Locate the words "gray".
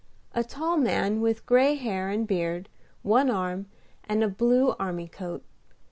1.45-1.75